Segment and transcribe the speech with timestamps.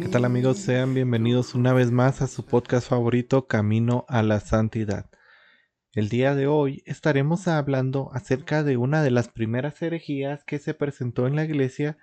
[0.00, 0.58] ¿Qué tal amigos?
[0.58, 5.08] Sean bienvenidos una vez más a su podcast favorito Camino a la Santidad.
[5.92, 10.74] El día de hoy estaremos hablando acerca de una de las primeras herejías que se
[10.74, 11.98] presentó en la iglesia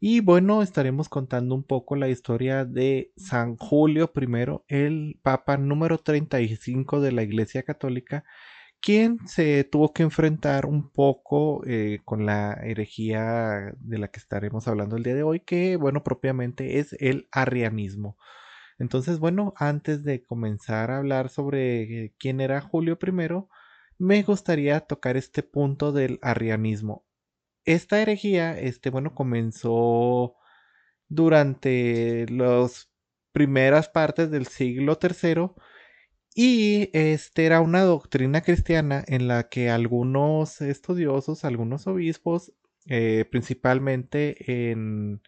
[0.00, 5.98] y bueno, estaremos contando un poco la historia de San Julio I, el Papa número
[5.98, 8.24] 35 de la Iglesia Católica,
[8.80, 14.68] quien se tuvo que enfrentar un poco eh, con la herejía de la que estaremos
[14.68, 18.16] hablando el día de hoy, que bueno, propiamente es el arrianismo.
[18.78, 23.46] Entonces, bueno, antes de comenzar a hablar sobre eh, quién era Julio I,
[23.98, 27.04] me gustaría tocar este punto del arrianismo
[27.68, 30.36] esta herejía, este, bueno, comenzó
[31.08, 32.90] durante las
[33.32, 35.50] primeras partes del siglo III
[36.40, 42.52] y este era una doctrina cristiana en la que algunos estudiosos, algunos obispos,
[42.86, 45.20] eh, principalmente en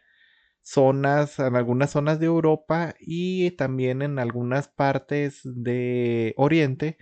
[0.62, 6.96] zonas, en algunas zonas de Europa y también en algunas partes de Oriente,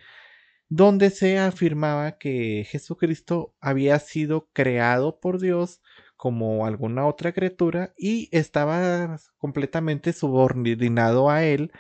[0.70, 5.82] donde se afirmaba que Jesucristo había sido creado por Dios
[6.16, 11.72] como alguna otra criatura y estaba completamente subordinado a él,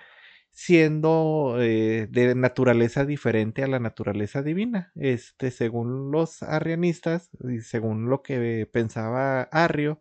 [0.58, 4.90] siendo eh, de naturaleza diferente a la naturaleza divina.
[4.96, 10.00] Este, según los arrianistas y según lo que pensaba Arrio,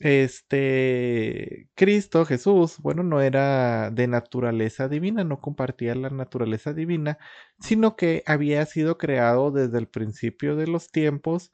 [0.00, 7.16] este Cristo, Jesús, bueno, no era de naturaleza divina, no compartía la naturaleza divina,
[7.58, 11.52] sino que había sido creado desde el principio de los tiempos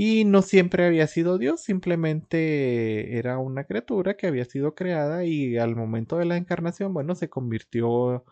[0.00, 5.58] y no siempre había sido Dios, simplemente era una criatura que había sido creada y
[5.58, 8.24] al momento de la encarnación, bueno, se convirtió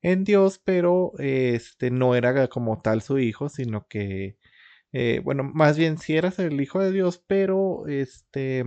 [0.00, 4.38] en Dios, pero este no era como tal su hijo, sino que
[4.92, 8.64] eh, bueno, más bien si eras el hijo de Dios, pero este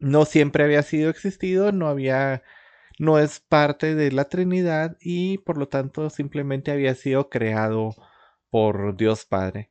[0.00, 2.42] no siempre había sido existido, no había,
[2.98, 7.94] no es parte de la Trinidad y por lo tanto simplemente había sido creado
[8.50, 9.70] por Dios Padre.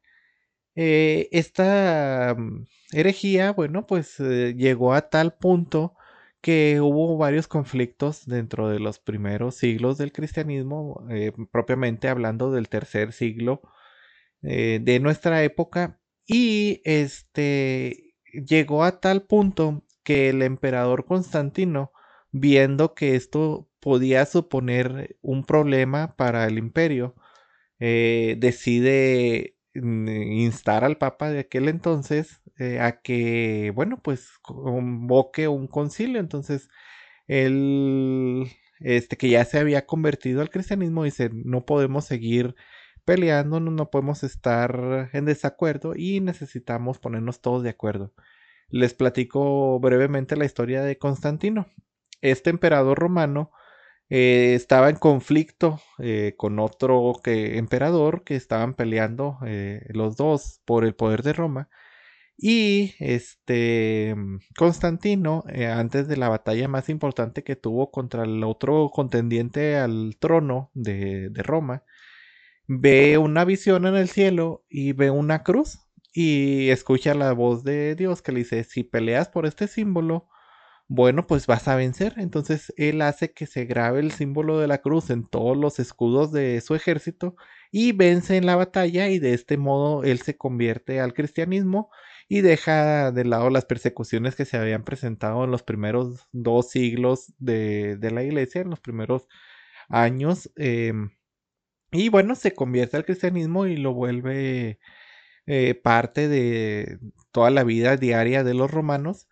[0.81, 5.95] Eh, esta mm, herejía, bueno, pues eh, llegó a tal punto
[6.41, 12.69] que hubo varios conflictos dentro de los primeros siglos del cristianismo, eh, propiamente hablando del
[12.69, 13.61] tercer siglo
[14.41, 21.91] de nuestra época, y este llegó a tal punto que el emperador Constantino,
[22.31, 27.15] viendo que esto podía suponer un problema para el imperio,
[27.79, 36.19] decide instar al papa de aquel entonces eh, a que, bueno, pues convoque un concilio.
[36.19, 36.69] Entonces,
[37.27, 38.47] él,
[38.79, 42.55] este, que ya se había convertido al cristianismo, dice, no podemos seguir
[43.05, 48.13] peleando, no podemos estar en desacuerdo y necesitamos ponernos todos de acuerdo
[48.69, 51.67] les platico brevemente la historia de Constantino.
[52.21, 53.51] Este emperador romano
[54.09, 60.61] eh, estaba en conflicto eh, con otro que, emperador que estaban peleando eh, los dos
[60.65, 61.69] por el poder de Roma.
[62.37, 64.15] Y este
[64.57, 65.43] Constantino,
[65.75, 71.29] antes de la batalla más importante que tuvo contra el otro contendiente al trono de,
[71.29, 71.83] de Roma,
[72.67, 75.79] ve una visión en el cielo y ve una cruz
[76.13, 80.29] y escucha la voz de Dios que le dice, si peleas por este símbolo,
[80.89, 82.15] bueno, pues vas a vencer.
[82.17, 86.31] Entonces él hace que se grabe el símbolo de la cruz en todos los escudos
[86.31, 87.35] de su ejército
[87.71, 91.91] y vence en la batalla y de este modo él se convierte al cristianismo
[92.27, 97.33] y deja de lado las persecuciones que se habían presentado en los primeros dos siglos
[97.37, 99.27] de, la iglesia, en los primeros
[99.89, 100.51] años.
[100.55, 101.11] Em,
[101.91, 104.79] y bueno, se convierte al cristianismo y lo vuelve
[105.47, 106.99] eh, parte de
[107.31, 109.27] toda la vida diaria de los romanos.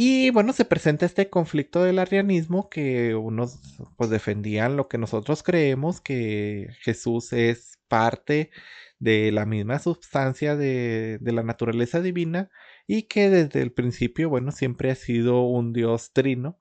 [0.00, 3.58] Y bueno, se presenta este conflicto del arrianismo que unos
[3.96, 8.52] pues defendían lo que nosotros creemos, que Jesús es parte
[9.00, 12.48] de la misma sustancia de, la naturaleza divina
[12.86, 16.60] y que desde el principio, bueno, siempre ha sido un Dios trino.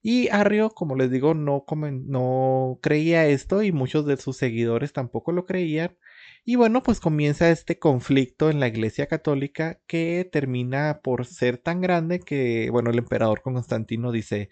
[0.00, 1.66] Y Arrio, como les digo, no,
[2.06, 5.98] no creía esto y muchos de sus seguidores tampoco lo creían.
[6.44, 11.80] Y bueno, pues comienza este conflicto en la Iglesia Católica que termina por ser tan
[11.80, 14.48] grande que, bueno, el emperador Constantino dice,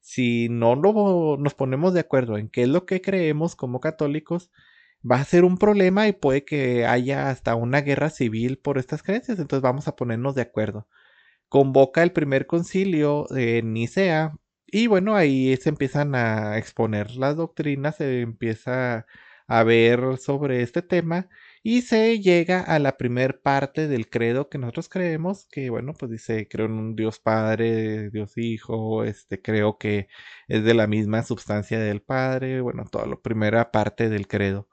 [0.00, 4.50] si no nos ponemos de acuerdo en qué es lo que creemos como católicos,
[5.08, 9.02] va a ser un problema y puede que haya hasta una guerra civil por estas
[9.02, 9.38] creencias.
[9.38, 10.88] Entonces vamos a ponernos de acuerdo.
[11.48, 14.34] Convoca el primer concilio de Nicea
[14.66, 19.06] y bueno, ahí se empiezan a exponer las doctrinas, se empieza
[19.48, 21.28] a ver sobre este tema
[21.62, 26.10] y se llega a la primer parte del credo que nosotros creemos, que bueno, pues
[26.12, 30.08] dice, creo en un Dios Padre, Dios Hijo, este, creo que
[30.48, 34.68] es de la misma sustancia del Padre, bueno, toda la primera parte del credo.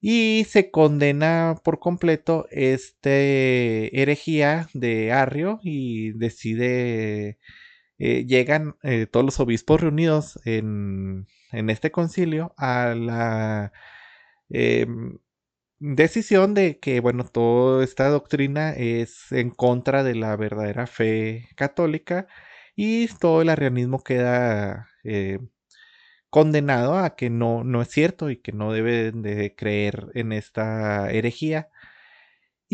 [0.00, 7.38] Y se condena por completo este herejía de Arrio y decide,
[7.98, 13.72] eh, llegan eh, todos los obispos reunidos en, en, este concilio a la
[14.50, 15.18] em,
[15.80, 22.26] decisión de que, bueno, toda esta doctrina es en contra de la verdadera fe católica
[22.76, 25.40] y todo el arrianismo queda eh,
[26.30, 31.10] condenado a que no, no es cierto y que no deben de creer en esta
[31.12, 31.68] herejía.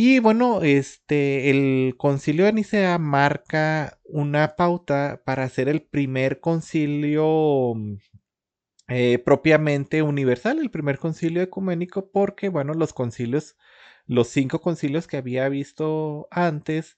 [0.01, 7.75] Y bueno, este, el concilio de Nicea marca una pauta para hacer el primer concilio
[8.89, 13.57] eh, propiamente universal, el primer concilio ecuménico, porque bueno, los concilios,
[14.07, 16.97] los cinco concilios que había visto antes,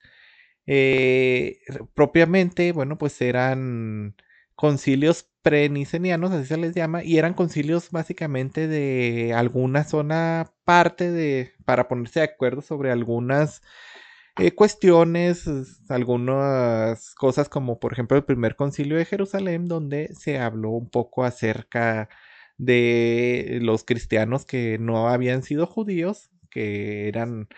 [0.66, 1.60] eh,
[1.94, 4.14] propiamente, bueno, pues eran
[4.54, 11.52] concilios prenicenianos, así se les llama, y eran concilios básicamente de alguna zona parte de,
[11.64, 13.62] para ponerse de acuerdo sobre algunas
[14.38, 15.46] eh, cuestiones,
[15.88, 21.24] algunas cosas como por ejemplo el primer concilio de Jerusalén, donde se habló un poco
[21.24, 22.08] acerca
[22.58, 27.48] de los cristianos que no habían sido judíos, que eran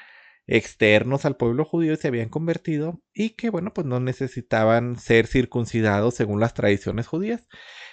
[0.46, 6.14] externos al pueblo judío se habían convertido y que bueno pues no necesitaban ser circuncidados
[6.14, 7.46] según las tradiciones judías.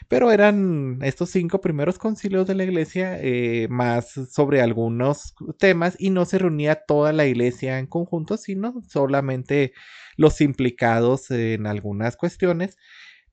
[0.07, 6.09] Pero eran estos cinco primeros concilios de la iglesia eh, más sobre algunos temas y
[6.09, 9.73] no se reunía toda la iglesia en conjunto sino solamente
[10.17, 12.77] los implicados en algunas cuestiones.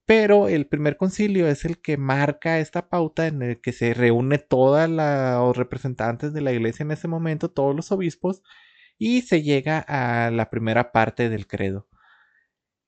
[0.06, 4.38] Pero el primer concilio es el que marca esta pauta en el que se reúne
[4.38, 8.40] todos los representantes de la iglesia en ese momento, todos los obispos,
[8.98, 11.86] y se llega a la primera parte del credo.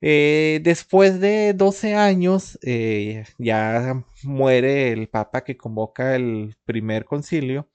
[0.00, 7.68] Eh, después de 12 años, eh, ya muere el papa que convoca el primer concilio.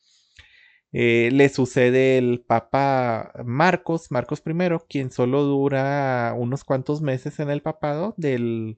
[0.94, 4.54] Eh, le sucede el papa Marcos, Marcos I,
[4.88, 8.78] quien solo dura unos cuantos meses en el papado, del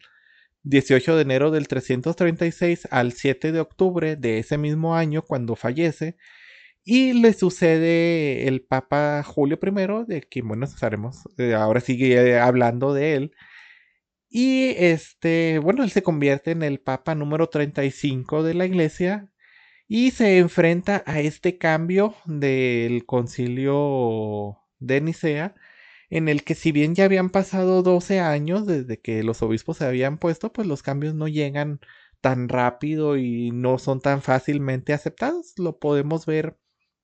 [0.63, 6.17] 18 de enero del 336 al 7 de octubre de ese mismo año, cuando fallece.
[6.87, 12.93] Y le sucede el Papa Julio I, de quien, bueno, estaremos, eh, ahora sigue hablando
[12.93, 13.31] de él.
[14.29, 19.29] Y este, bueno, él se convierte en el Papa número 35 de la Iglesia
[19.87, 25.55] y se enfrenta a este cambio del concilio de Nicea,
[26.09, 29.85] en el que si bien ya habían pasado 12 años desde que los obispos se
[29.85, 31.79] habían puesto, pues los cambios no llegan
[32.21, 35.53] tan rápido y no son tan fácilmente aceptados.
[35.57, 36.57] Lo podemos ver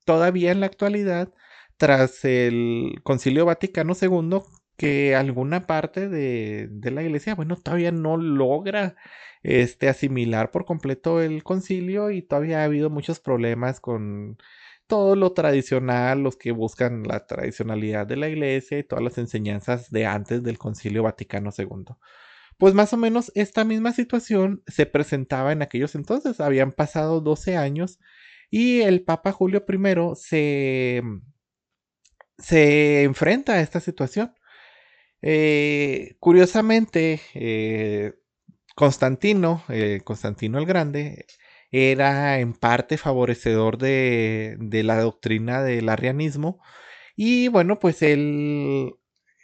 [0.05, 1.33] todavía en la actualidad,
[1.77, 4.41] tras el Concilio Vaticano II,
[4.77, 8.95] que alguna parte de, la iglesia, bueno, todavía no logra
[9.43, 14.37] este, asimilar por completo el concilio y todavía ha habido muchos problemas con
[14.87, 19.89] todo lo tradicional, los que buscan la tradicionalidad de la iglesia y todas las enseñanzas
[19.91, 21.95] de antes del concilio Vaticano II.
[22.57, 27.55] Pues más o menos esta misma situación se presentaba en aquellos entonces, habían pasado 12
[27.55, 27.99] años
[28.51, 31.01] y el Papa Julio I se,
[32.37, 34.35] se enfrenta a esta situación.
[35.21, 38.13] Eh, curiosamente, eh,
[38.75, 41.25] Constantino, eh, Constantino el Grande,
[41.71, 46.61] era en parte favorecedor de, de, la doctrina del arrianismo.
[47.15, 48.95] Y bueno, pues él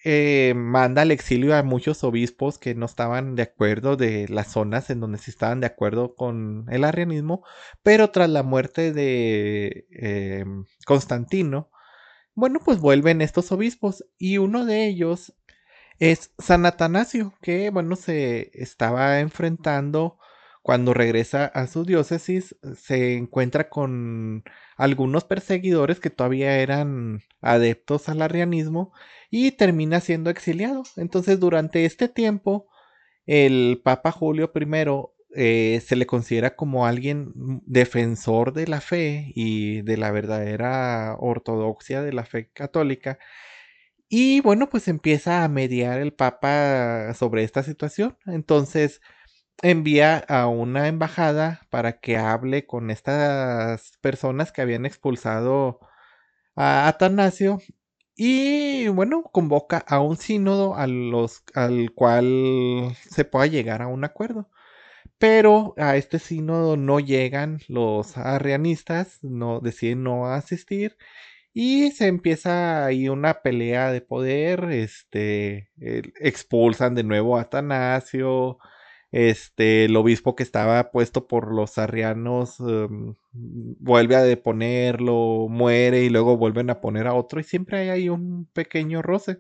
[0.10, 4.90] eh, manda al exilio a muchos obispos que no estaban de acuerdo de las zonas
[4.90, 7.44] en donde sí estaban de acuerdo con el arrianismo,
[7.84, 10.46] pero tras la muerte de eh,
[10.86, 11.70] Constantino,
[12.36, 15.34] bueno, pues vuelven estos obispos y uno de ellos
[16.00, 20.20] es San Atanasio, que bueno, se estaba enfrentando
[20.68, 24.44] cuando regresa a su diócesis, se encuentra con
[24.76, 28.92] algunos perseguidores que todavía eran adeptos al arrianismo
[29.32, 30.84] y termina siendo exiliado.
[30.98, 32.68] Entonces, durante este tiempo,
[33.26, 34.66] el Papa Julio I
[35.36, 37.32] eh, se le considera como alguien
[37.66, 43.20] defensor de la fe y de la verdadera ortodoxia de la fe católica.
[44.10, 48.18] Y bueno, pues empieza a mediar el Papa sobre esta situación.
[48.26, 49.00] Entonces
[49.62, 55.80] envía a una embajada para que hable con estas personas que habían expulsado
[56.56, 57.60] a Atanasio
[58.16, 64.04] y bueno, convoca a un sínodo a los, al cual se pueda llegar a un
[64.06, 64.50] acuerdo.
[65.20, 70.98] Pero a este sínodo no llegan los arrianistas, no deciden no asistir
[71.54, 75.72] y se empieza ahí una pelea de poder, este,
[76.22, 78.60] expulsan de nuevo a Atanasio,
[79.18, 86.10] este, el obispo que estaba puesto por los arrianos em, vuelve a deponerlo, muere y
[86.10, 89.40] luego vuelven a poner a otro y siempre hay ahí un pequeño roce.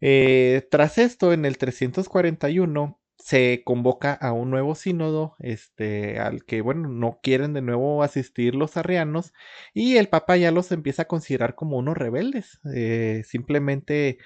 [0.00, 6.60] Eh, tras esto, en el 341 se convoca a un nuevo sínodo, este, al que,
[6.60, 9.32] bueno, no quieren de nuevo asistir los arrianos,
[9.74, 12.60] y el Papa ya los empieza a considerar como unos rebeldes.
[12.72, 14.18] Eh, simplemente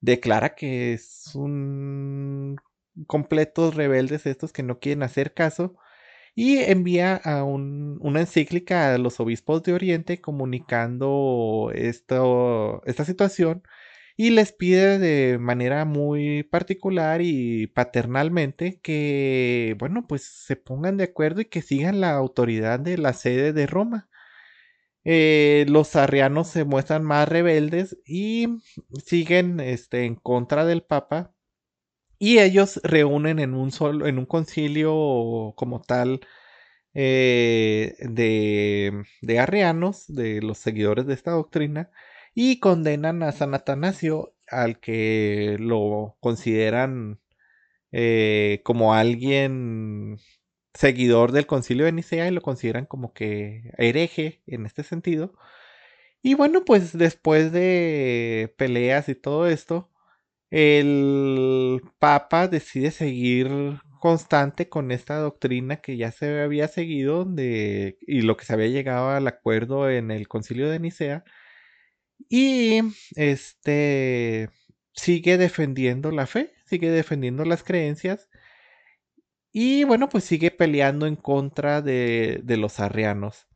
[0.00, 2.56] declara que es un
[3.06, 5.76] completos rebeldes estos que no quieren hacer caso
[6.34, 13.62] y envía a una encíclica a los obispos de Oriente comunicando esto, esta situación
[14.16, 21.04] y les pide de manera muy particular y paternalmente que, bueno, pues se pongan de
[21.04, 24.08] acuerdo y que sigan la autoridad de la sede de Roma.
[25.04, 28.48] Eh, los arrianos se muestran más rebeldes y
[29.04, 31.31] siguen este, en contra del Papa
[32.22, 36.20] y ellos reúnen en un solo, en un concilio como tal
[36.94, 41.90] eh, de, de arrianos, de los seguidores de esta doctrina,
[42.34, 47.20] y condenan a San Atanasio, al que lo consideran
[47.92, 50.18] eh, como alguien
[50.74, 55.34] seguidor del concilio de Nicea y lo consideran como que hereje en este sentido.
[56.22, 59.91] Y bueno, pues después de peleas y todo esto,
[60.52, 63.50] el Papa decide seguir
[64.00, 68.68] constante con esta doctrina que ya se había seguido de, y lo que se había
[68.68, 71.24] llegado al acuerdo en el concilio de Nicea
[72.28, 72.80] y
[73.16, 74.50] este
[74.94, 78.28] sigue defendiendo la fe, sigue defendiendo las creencias
[79.52, 83.46] y bueno, pues sigue peleando en contra de, de los arrianos.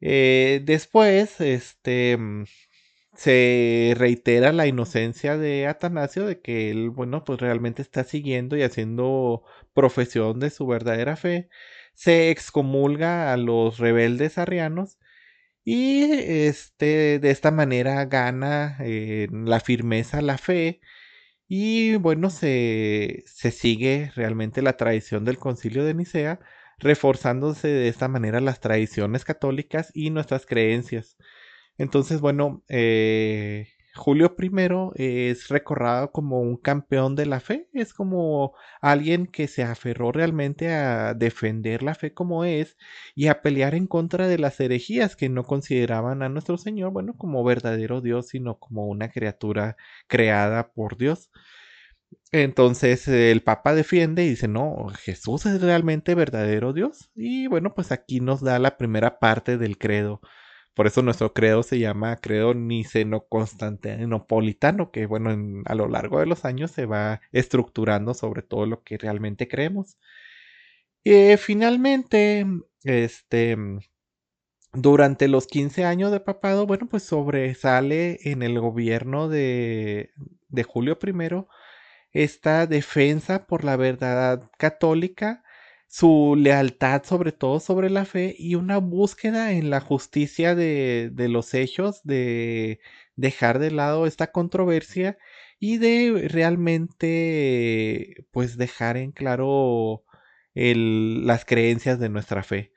[0.00, 2.18] Eh, después, este,
[3.14, 8.62] se reitera la inocencia de Atanasio de que él, bueno, pues realmente está siguiendo y
[8.62, 11.48] haciendo profesión de su verdadera fe.
[11.94, 14.98] Se excomulga a los rebeldes arrianos
[15.64, 20.80] y este de esta manera gana eh, la firmeza la fe
[21.48, 26.40] y bueno se, se sigue realmente la tradición del concilio de Nicea
[26.78, 31.16] reforzándose de esta manera las tradiciones católicas y nuestras creencias.
[31.78, 34.50] Entonces, bueno, eh, Julio I
[34.94, 40.72] es recordado como un campeón de la fe, es como alguien que se aferró realmente
[40.72, 42.76] a defender la fe como es
[43.14, 47.14] y a pelear en contra de las herejías que no consideraban a nuestro Señor, bueno,
[47.18, 49.76] como verdadero Dios, sino como una criatura
[50.06, 51.30] creada por Dios.
[52.30, 57.10] Entonces el Papa defiende y dice, no, Jesús es realmente verdadero Dios.
[57.14, 60.20] Y bueno, pues aquí nos da la primera parte del credo
[60.74, 66.44] por eso nuestro credo se llama credo niceno-constantinopolitano, que bueno, a lo largo de los
[66.44, 69.98] años se va estructurando sobre todo lo que realmente creemos.
[71.04, 72.46] Y finalmente,
[72.84, 73.56] este,
[74.72, 80.10] durante los 15 años de papado, bueno, pues sobresale en el gobierno de,
[80.48, 81.12] de Julio I
[82.12, 85.42] esta defensa por la verdad católica
[85.92, 91.28] su lealtad sobre todo sobre la fe y una búsqueda en la justicia de, de
[91.28, 92.80] los hechos, de
[93.16, 95.18] dejar de lado esta controversia
[95.60, 100.04] y de realmente pues dejar en claro
[100.54, 102.72] el, las creencias de nuestra fe.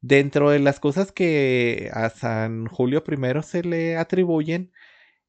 [0.00, 4.72] Dentro de las cosas que a San Julio I se le atribuyen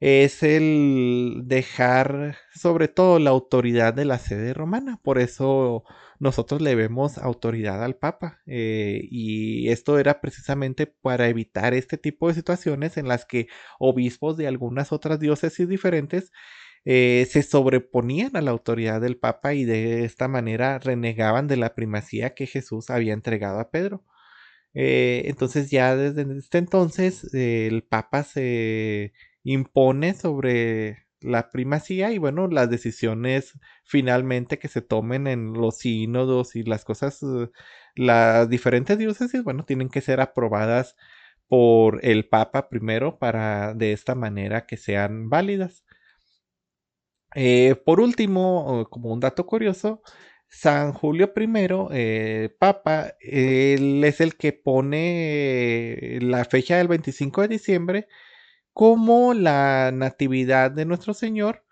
[0.03, 4.99] es el dejar sobre todo la autoridad de la sede romana.
[5.01, 5.85] Por eso
[6.19, 8.41] nosotros le vemos autoridad al Papa.
[8.45, 13.47] Eh, y esto era precisamente para evitar este tipo de situaciones en las que
[13.79, 16.33] obispos de algunas otras diócesis diferentes
[16.83, 21.75] eh, se sobreponían a la autoridad del Papa y de esta manera renegaban de la
[21.75, 24.03] primacía que Jesús había entregado a Pedro.
[24.73, 32.47] Eh, entonces ya desde este entonces el Papa se impone sobre la primacía y bueno,
[32.47, 37.49] las decisiones finalmente que se tomen en los sínodos y las cosas, eh,
[37.95, 40.95] las diferentes diócesis, bueno, tienen que ser aprobadas
[41.47, 45.83] por el Papa primero para de esta manera que sean válidas.
[47.35, 50.01] Eh, por último, como un dato curioso,
[50.47, 51.47] San Julio I,
[51.91, 58.07] eh, Papa, él es el que pone la fecha del 25 de diciembre
[58.73, 61.65] como la natividad de nuestro Señor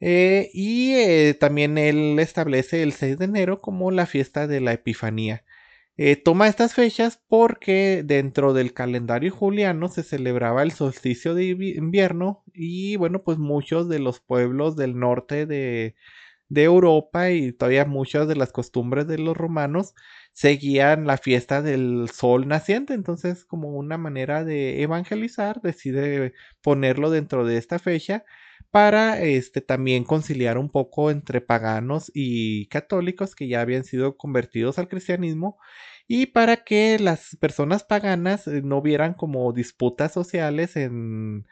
[0.00, 4.72] eh, y eh, también él establece el 6 de enero como la fiesta de la
[4.74, 5.44] Epifanía.
[6.24, 12.96] toma estas fechas porque dentro del calendario juliano se celebraba el solsticio de invierno y
[12.96, 15.94] bueno pues muchos de los pueblos del norte de,
[16.48, 19.94] de Europa y todavía muchas de las costumbres de los romanos
[20.34, 22.92] seguían la fiesta del sol naciente.
[22.94, 28.24] Entonces, como una manera de evangelizar, decide ponerlo dentro de esta fecha
[28.70, 34.78] para este también conciliar un poco entre paganos y católicos que ya habían sido convertidos
[34.78, 35.58] al cristianismo
[36.08, 41.46] y para que las personas paganas eh, no vieran como disputas sociales en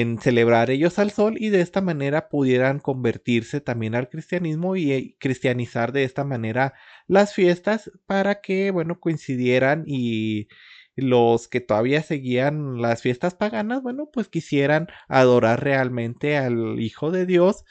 [0.00, 4.92] en celebrar ellos al sol y de esta manera pudieran convertirse también al cristianismo y
[4.92, 6.74] eh, cristianizar de esta manera
[7.06, 10.48] las fiestas para que, bueno, coincidieran y
[10.96, 17.24] los que todavía seguían las fiestas paganas, bueno, pues quisieran adorar realmente al Hijo de
[17.24, 17.64] Dios,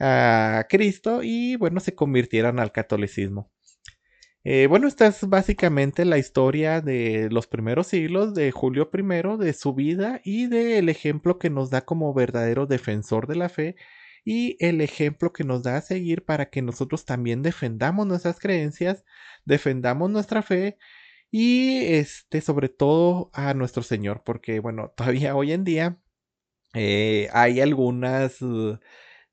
[0.00, 3.50] a Cristo y, bueno, se convirtieran al catolicismo.
[4.42, 9.52] Eh, bueno, esta es básicamente la historia de los primeros siglos de Julio I, de
[9.52, 13.76] su vida y del ejemplo que nos da como verdadero defensor de la fe
[14.24, 19.04] y el ejemplo que nos da a seguir para que nosotros también defendamos nuestras creencias,
[19.44, 20.78] defendamos nuestra fe
[21.30, 25.98] y este sobre todo a nuestro Señor, porque bueno, todavía hoy en día
[26.74, 28.38] eh, hay algunas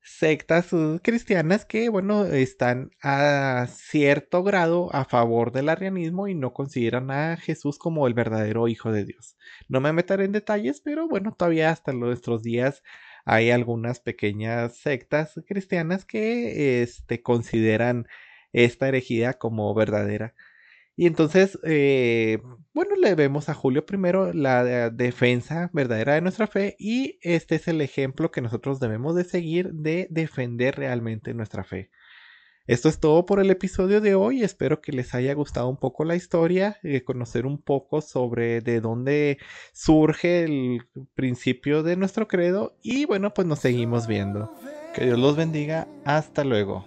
[0.08, 0.68] sectas
[1.02, 7.36] cristianas que, bueno, están a cierto grado a favor del arrianismo y no consideran a
[7.36, 9.36] Jesús como el verdadero Hijo de Dios.
[9.68, 12.82] No me meteré en detalles, pero bueno, todavía hasta nuestros días
[13.24, 18.06] hay algunas pequeñas sectas cristianas que este, consideran
[18.52, 20.34] esta herejía como verdadera.
[20.98, 22.38] Y entonces, eh,
[22.74, 27.68] bueno, le vemos a Julio primero la defensa verdadera de nuestra fe y este es
[27.68, 31.92] el ejemplo que nosotros debemos de seguir de defender realmente nuestra fe.
[32.66, 34.42] Esto es todo por el episodio de hoy.
[34.42, 38.80] Espero que les haya gustado un poco la historia, eh, conocer un poco sobre de
[38.80, 39.38] dónde
[39.72, 40.80] surge el
[41.14, 44.52] principio de nuestro credo y bueno, pues nos seguimos viendo.
[44.96, 45.86] Que Dios los bendiga.
[46.04, 46.86] Hasta luego.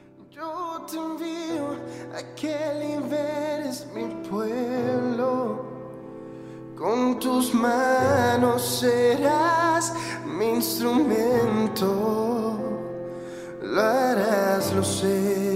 [6.78, 9.94] Con tus manos serás
[10.26, 12.58] mi instrumento,
[13.62, 15.51] lo harás, lo sé.